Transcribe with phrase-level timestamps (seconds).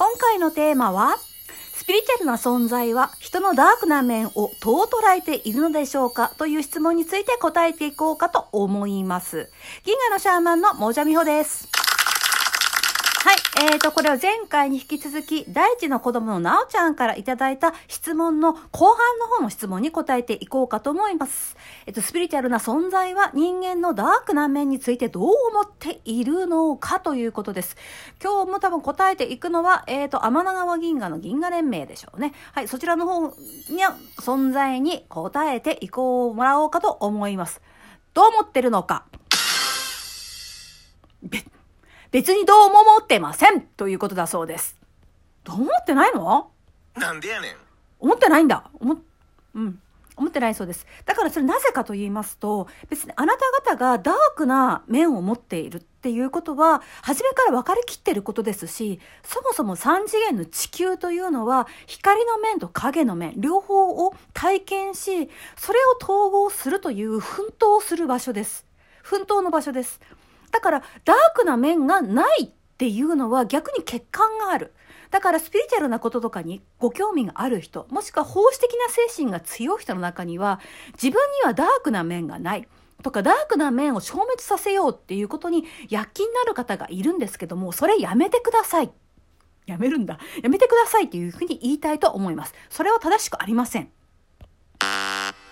[0.00, 1.18] 今回のテーマは、
[1.74, 9.50] スピリチュアルな存在は人のダークな面をどう捉えているのでしょうかという質問について答えていこうかと思います。
[9.84, 11.68] 銀河のシャーマンのモージャミホです。
[13.60, 13.74] はい。
[13.74, 21.56] えーと、これは前回に引き続き、第一の子供のなおちゃんからいただいた質問の後半の方の質問に答えていこうかと思います。
[21.84, 27.76] えっと、スピリチュアルな存在は人間のダークな面についてどう思っているのかということです。
[28.22, 32.32] 今日も多分答えていくのは、えっ、ー、と、天の川銀河の銀河連盟でしょうね。
[32.52, 32.68] はい。
[32.68, 33.34] そちらの方に
[34.16, 37.60] 存在に答えていこう、もらおうかと思います。
[38.14, 39.04] どう思ってるのか。
[42.10, 44.76] 別にどうも思ってませんということだそうです。
[45.44, 46.50] どう思ってないの？
[46.96, 47.56] なんでやねん。
[48.00, 48.68] 思ってないんだ。
[48.80, 48.96] 思、
[49.54, 49.80] うん。
[50.16, 50.86] 思ってないそうです。
[51.06, 68.66] だからそれなぜかと言いますと、別にあなた方がダークな面を持っているっていうことは、初めから分かりきってることですし、そもそも三次元の地球というのは、光の面と影の面、両方を体験し、それを統合するという奮闘する場所です。
[69.02, 70.00] 奮闘の場所です。
[70.50, 74.72] だから、ダークな面がないっていうのは逆に欠陥がある。
[75.10, 80.60] だからスピリチュアルなこととかにご興味がある人、もしくは奉仕的な精神が強い人の中には、
[80.92, 82.68] 自分にはダークな面がない。
[83.02, 88.92] とかダークな面を消滅させようっていうことに躍起になる方がいるんですけども、それやめてください。
[89.66, 90.18] やめるんだ。
[90.42, 92.54] やめてくださいっていうふうに言いたいと思います。
[92.68, 93.90] それは正しくありません。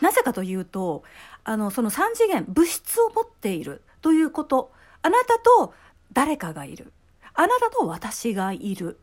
[0.00, 1.02] なぜかというと、
[1.44, 5.74] あの、その三次元、物質を持っているということ、あなたと
[6.12, 6.92] 誰かがいる。
[7.34, 8.98] あなたと私がいる。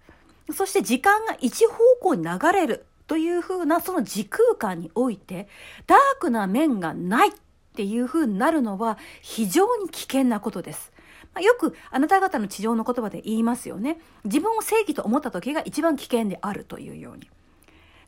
[0.53, 5.47] そして時間が一方向に流れるというふうなその時空間において、
[5.87, 7.31] ダークな面がないっ
[7.75, 10.91] ていうふうになるのは非常に危険なことです。
[11.33, 13.99] まあ、よくあなた方の地上の言葉で言いますよね。
[14.23, 17.29] 自分を正義と思った時が一番危険であるというように。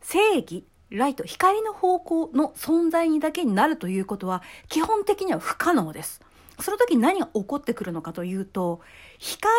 [0.02, 6.22] 正義、ライト、光の方向の存在にだけになるということは基本的には不可能です。
[6.60, 8.82] その時に何が起こってくるのかというと、
[9.20, 9.50] 光、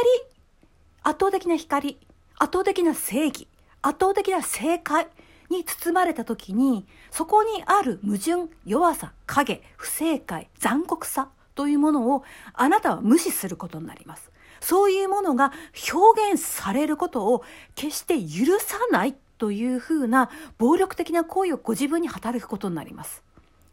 [1.02, 1.98] 圧倒的な光、
[2.38, 3.48] 圧倒的な正義、
[3.82, 5.08] 圧倒的な正解
[5.50, 14.30] に包まれた時に、そこにある矛盾、弱さ、影、不正解、残酷さというものをあなたは無視することになります。
[14.60, 15.52] そういうものが
[15.92, 17.44] 表現されることを
[17.74, 23.22] 決して許さないというふうな暴力的な行為をご自分に働くことになります。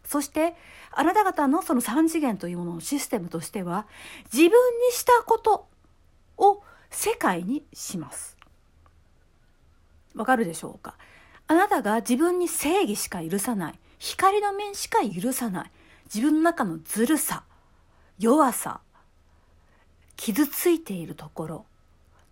[0.05, 0.55] そして、
[0.91, 3.87] あなた方のその三次元というもののシステムとしては、
[4.31, 5.67] 自分にしたこと
[6.37, 8.37] を世界にします。
[10.15, 10.95] わかるでしょうか？
[11.47, 15.71] あなたが自分に正義しか許さない、光の面しか許さない、
[16.05, 17.43] 自分の中のずるさ、
[18.17, 18.79] 弱さ、
[20.15, 21.65] 傷ついているところ、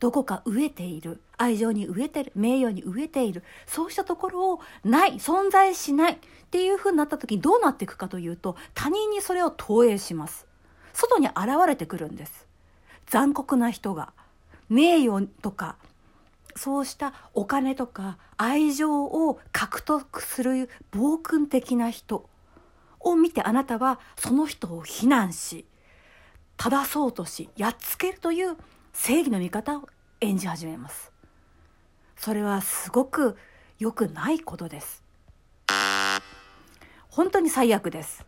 [0.03, 6.15] どこか飢えている、愛情に飢えてる、名誉に飢えている、そうしたところをない、存在しない。
[6.15, 6.17] っ
[6.51, 10.45] ていう風になった時にどうなっていくかというと、他人にそれを投影します。
[10.91, 12.47] 外に現れてくるんです。
[13.07, 14.11] 残酷な人が、
[14.67, 15.77] 名誉とか、
[16.57, 22.29] そうしたお金とか愛情を獲得する暴君的な人
[22.99, 25.65] を見てあなたはその人を非難し
[26.57, 28.57] 正そうとしやっつけるという
[28.93, 29.89] 正義の味方を
[30.21, 31.11] 演じ始めます
[32.15, 33.35] それはすごく
[33.79, 35.03] 良くないことです
[37.09, 38.25] 本当に最悪です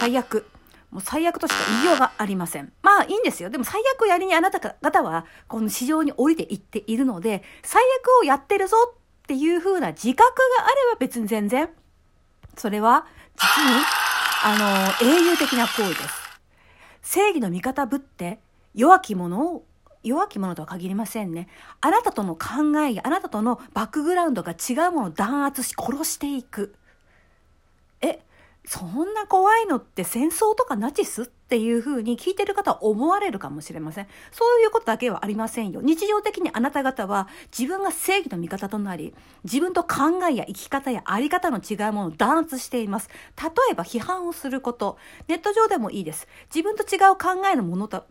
[0.00, 0.46] 最悪
[0.94, 2.72] もう最悪としか言いようがありません。
[2.80, 3.50] まあいいんですよ。
[3.50, 8.96] でも最悪をやりにあなた方はこの市場に降りていっているので、最悪をやってるぞっ
[9.26, 11.68] ていう風な自覚があれば別に全然、
[12.56, 13.70] それは実に、
[14.44, 16.40] あの、英雄的な行為です。
[17.02, 18.38] 正義の味方ぶって
[18.72, 19.64] 弱き者を
[20.04, 21.48] 弱き者とは限りませんね。
[21.80, 26.74] あなたとの考えやあなたとのバックグラウンドが違うものを弾圧し殺していく。
[28.00, 28.20] え、
[28.66, 34.06] そんな怖いのって戦争とかナチスっていう風に聞いてる方は思われるかもしれません。
[34.32, 35.82] そういうことだけはありませんよ。
[35.82, 39.14] 日常的にあなた方は自分が正義の味方となり、
[39.44, 43.10] 自分と考えや生き方やあり方の違うものを弾圧しています。
[43.36, 44.96] 例えば批判をすること。
[45.28, 46.26] ネット上でもいいです。
[46.54, 48.06] 自分と違う考えのものと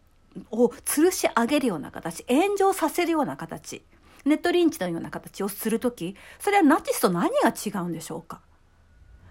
[0.52, 3.84] を吊るし上げるような形、炎上させるような形、
[4.26, 8.42] ネットリンチのような形をするとき、それはナチスと何が違うんでしょうか？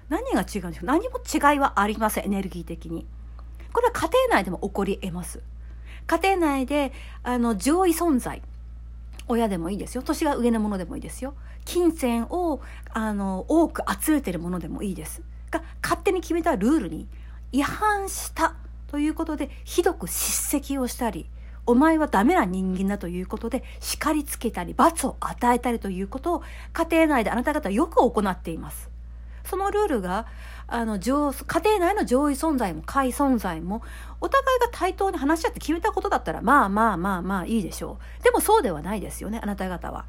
[0.08, 0.86] 何が違うんでしょう？
[0.86, 3.06] 何も違いはありません、エネルギー的に。
[3.72, 5.42] これは家庭内でも起こり得ます。
[6.06, 8.42] 家庭内で、あの、上位存在。
[9.28, 10.02] 親でもいいですよ。
[10.02, 11.34] 年が上のものでもいいですよ。
[11.64, 12.60] 金銭を、
[12.90, 15.22] あの、多く集めてるものでもいいです。
[15.50, 17.08] が、勝手に決めたルールに
[17.52, 18.56] 違反した
[18.92, 21.24] ということで、ひどく叱責をしたり、
[21.64, 26.42] お前はダメな人間だということで叱りつけたり罰を与えたりということを
[26.72, 28.90] 家庭内であなた方はよく行っています。
[29.44, 30.26] そのルールが
[30.66, 33.82] あの上家庭内の上位存在も下位存在も
[34.20, 40.04] お互いが対等に話し合って決めたことだったらまあまあまあまあいいでしょうでもそうではないですよねあなた方は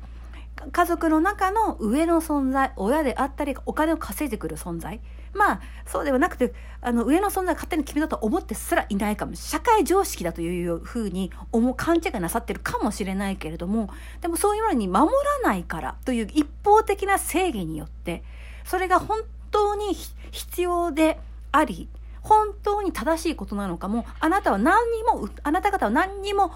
[0.72, 5.02] 家族の中の上の存在親であったりお金を稼いでくる存在。
[5.34, 9.36] まあそうではなくてあの上の存在勝手に決めたと思ってすらいないかも。
[9.36, 13.90] 社会常識だというふうに思う勘違いなさってるかもしれないけれども
[14.22, 15.12] でもそういうものに守
[15.44, 18.24] らないからという一方的な正義によって
[18.64, 19.22] それが本
[19.52, 19.96] 当に
[20.32, 21.20] 必要で
[21.52, 21.90] あり
[22.22, 26.54] 本当に正しいことなのかもあなたは何にもあなた方は何にも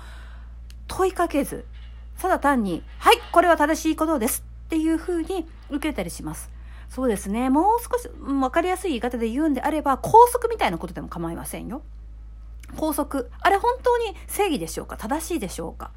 [0.88, 1.66] 問いかけず
[2.20, 6.50] ただ単に「はいこれは正しいことです」っていうふうに受けたりします。
[6.90, 7.50] そうですね。
[7.50, 11.82] もう少し分かりやすい言い方で言うんであれば校則みたいなことでも構いませんよ。
[12.76, 14.98] 校則あれ本当に正義でしょうか？
[14.98, 15.92] 正しいでしょうか？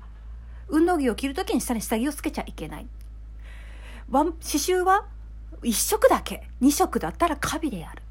[0.68, 2.86] 運動着を着るときに下に下着をつけちゃいけない。
[4.10, 5.06] 刺繍は
[5.62, 6.48] 1色だけ。
[6.60, 8.02] 2色だったらカビである。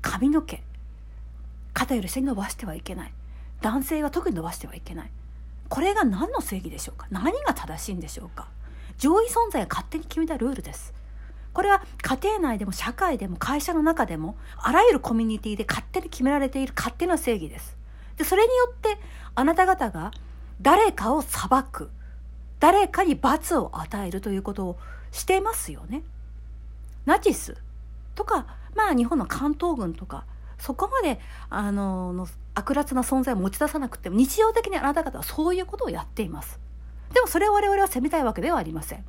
[0.00, 0.62] 髪の毛。
[1.72, 3.12] 肩より下に伸ばしてはいけない。
[3.60, 5.10] 男性は特に伸ばしてはいけない。
[5.68, 7.06] これが何の正義でしょうか？
[7.10, 8.48] 何が正しいんでしょうか？
[8.98, 10.94] 上位存在が勝手に決めたルールです。
[11.52, 17.76] これは家庭内でも社会でも会社の中でもあらゆるコミュニティで勝手に決められている勝手な正義です。
[18.16, 18.98] でそれによって
[19.34, 20.10] あなた方が
[20.60, 21.90] 誰かを裁く。
[22.58, 24.78] 誰かに罰を与えるということを
[25.12, 26.02] していますよね。
[27.04, 27.54] ナチス
[28.14, 30.24] とかまあ日本の関東軍とか
[30.58, 31.20] そこまで
[31.50, 36.58] あのの悪辣な存在を持ち出さなくても日常的にあなた方はそういうことをやっています。
[37.12, 39.04] でもそれを我々は責めたいわけではありません。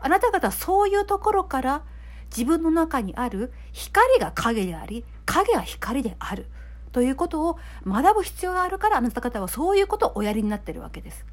[0.00, 1.82] あなた方はそういうところから
[2.30, 6.46] 自分の中にある光が影であり影は光である。
[6.92, 11.24] ということを学ぶ必要があるからあなた方はそういうことをおやりになってるわけです。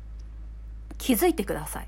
[0.98, 1.88] 気づいてください。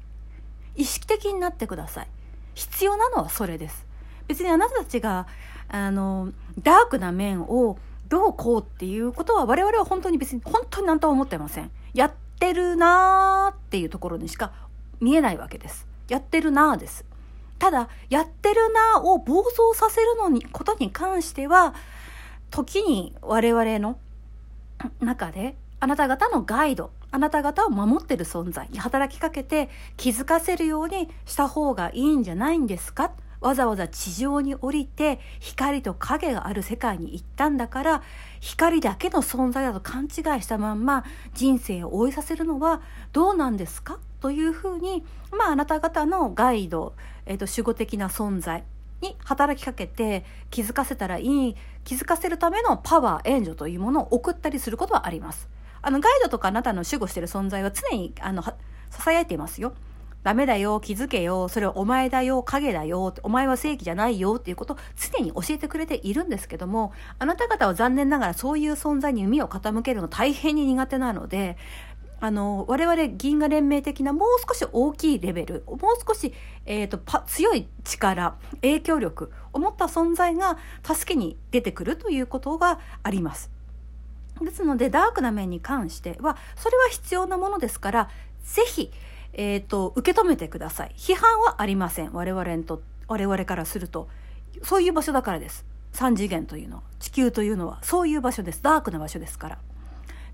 [0.75, 2.07] 意識的になってください。
[2.53, 3.85] 必要なのはそれです。
[4.27, 5.25] 別にあなたたちが
[5.69, 7.77] あのダークな面を
[8.09, 11.71] どうこうっていうことは我々は本当に別に本当に何とも思ってません。
[11.93, 14.51] やってるなーっていうところにしか
[14.99, 15.87] 見えないわけです。
[16.07, 17.05] やってるなーです。
[17.59, 21.75] ただやってるなーを暴走させるのにことに関しては
[22.49, 23.99] 時に我々の
[25.01, 33.11] 中であなた方のガイドあなた方を守ってる存在に働きかけて気づかせるようにした方がいいんじゃないんですか？
[33.41, 38.03] わざわざ地上に降りて光と影がある世界に行ったんだから
[38.39, 40.09] 光だけの存在だと勘違い
[40.41, 42.81] したまんま人生を終えさせるのは
[43.13, 43.99] どうなんですか？
[44.19, 46.93] というふうに、まあ、あなた方のガイド、
[47.25, 48.65] えーと、守護的な存在
[48.99, 55.47] に働きかけて気づかせたらいい気づかせるためのパワー援助というものを送ったりすることはあります。
[55.81, 58.43] あのガイドとかあなたの守護している存在は常にあの
[58.89, 59.73] さやいていますよ。
[60.23, 71.57] ダメだよ、気づけよ、それはお前だよ、影だよ、お前は正義じゃないよっていうことを常に教えてくれているんですけども、あなた方は残念ながらそういう存在に耳を傾けるの大変に苦手なので、
[72.21, 76.33] あの、我々銀河連盟的なもう少し大きいレベル、もう少し、
[76.65, 83.49] えっ、ー、と、強い力、影響力を持った存在が助けに出てくるということがあります。
[84.41, 88.09] ですので、ダークな面に関しては、それは必要なものですから、
[88.43, 88.91] ぜひ、
[89.33, 90.93] えっ、ー、と、受け止めてください。
[90.97, 92.13] 批判はありません。
[92.13, 94.07] 我々と、我々からすると。
[94.63, 95.65] そういう場所だからです。
[95.93, 98.61] 3次元というのは、地球というのは、そういう場所です。
[98.61, 99.57] ダークな場所ですから。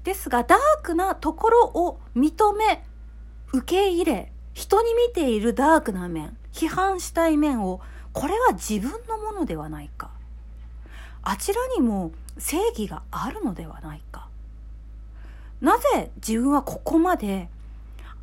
[0.03, 2.83] ですが、ダークなところを認め、
[3.53, 7.81] 受け入れ、人に見ているダークな面、批判したい面を、
[8.13, 10.11] これは自分のものではないか。
[11.21, 14.29] あちらにも正義があるのではないか。
[15.59, 17.49] なぜ自分はここまで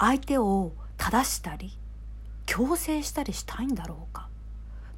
[0.02, 1.78] 相手を正したり
[2.44, 4.28] 強制したりしたいんだろうか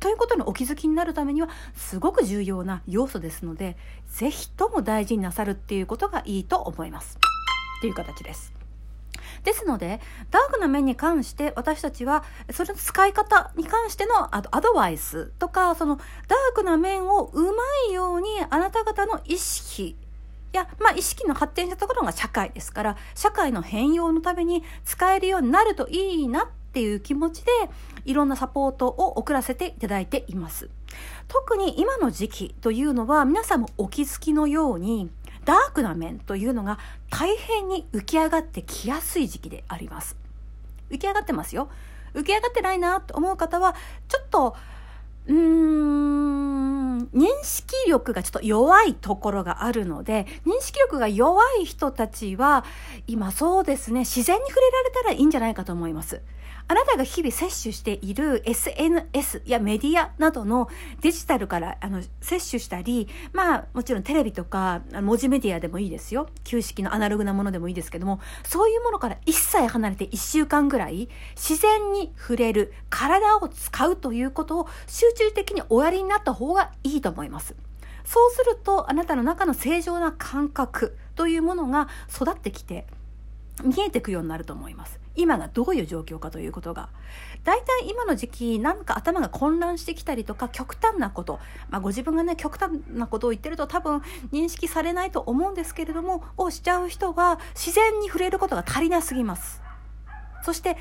[0.00, 3.76] ということにお気づきになるためにはすごく重要な要素ですので
[4.08, 7.18] 是非とも大事になさるっていうことがいいと思います
[7.78, 8.54] っていう形です。
[9.42, 17.52] ですので、ダークな面に関して私たちは、それの使い方に関してのアドバイスとか、そのダークな面をうま
[17.90, 19.96] いようにあなた方の意識
[20.54, 27.50] や、まあ、意識の発展したところが社会ですから、社会の変容のために使えるようになるといいなっていう気持ちで、
[28.04, 30.70] いろんなサポートを送らせていただいています。
[31.28, 35.11] 特に今の時期というのは、皆さんもお気づきのように、
[35.44, 36.78] ダークな面というのが
[37.11, 40.16] 大変に浮き上がってきやすい時期であります。
[40.90, 41.68] 浮き上がってますよ。
[42.14, 43.75] 浮き上がってないなと思う方は、
[44.08, 44.56] ちょっと、
[45.26, 46.43] うーん、
[47.12, 52.64] 認識力がちょっと弱いところがあるので、認識力が弱い人たちは、
[53.06, 56.20] 今そうですね、自然に触れられたらいいんじゃないかと思います。
[56.66, 60.68] あなたが日々摂取している SNS やメディアなどの
[61.02, 66.28] デジタルからあの摂取したり、まあもちろんテレビとか文字メディアでもいいですよ。
[66.42, 77.54] 旧式のアナログなものでもいいですけども、そういうものから一切離れて1週間ぐらい自然に触れる、体を使うということを集中的におやりになった方がいいと思います。
[78.04, 82.87] そうするとあなたの中の正常な感覚というものが育ってきて
[83.62, 85.03] 見えてくようになると思います。
[85.16, 86.88] 今がどういう状況かということが。
[87.44, 91.38] 大体今の時期、なんか頭が混乱してきたりとか、極端なこと。
[91.71, 94.02] まあご自分がね、極端なことを言ってると多分
[94.33, 99.62] 認識されないと思うんですけれども、をしちゃう人は自然に触れることが足りなすぎます。
[100.42, 100.76] そして、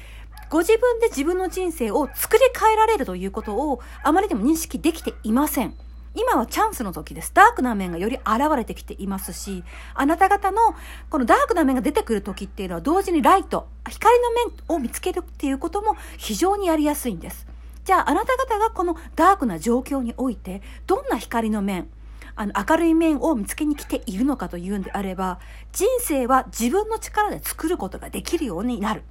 [0.50, 5.74] ご自分で自分の人生を作り変えられるということをあまりにも認識できていません。
[6.15, 7.32] 今はチャンスの時です。
[7.34, 9.63] ダークな面がより現れてきていますし、
[9.96, 10.75] あなた方の
[11.10, 17.48] このダークな面が出てくる時っていうのは同時にライト、光の面を見つけるっていうことも非常にやりやすいんです。
[17.84, 21.89] じゃああなた方がこのダークな状況において、どんな光の面、
[22.36, 25.39] あの明るい面を見つけに来ているのかというんであれば、
[25.72, 29.03] 人生は自分の力で作ることができるようになる。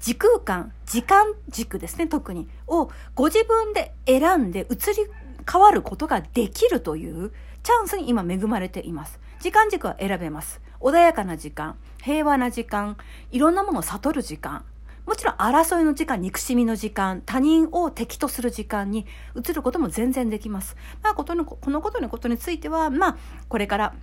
[0.00, 5.10] 時空間、時間軸ですね、特に、をご自分で選んで移り
[5.50, 9.18] 変わることができるというチャンスに今恵まれています。
[9.40, 10.60] 時間軸は選べます。
[10.80, 12.96] 穏やかな時間、平和な時間、
[13.30, 14.64] いろんなものを悟る時間、
[15.06, 20.76] もちろん争いの時間、憎しみの時間、他人を敵とする時間に移ることも全然できます。
[21.02, 23.16] まあ、ことの、このことのことについては、まあ、
[23.48, 23.94] これから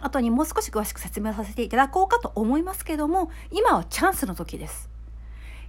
[0.00, 4.88] 後にもう少し詳しく説明させていただこうかと思いますけども、今はチャンスの時です。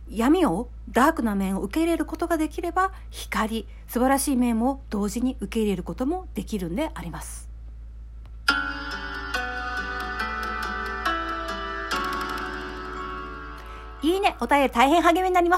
[0.10, 7.50] 闇をダークな面を受け入れることができれば光素晴らしい面も同時に受け入れることもできるんであります。
[14.02, 14.38] いいね。
[14.40, 15.58] お便り大変励みになりま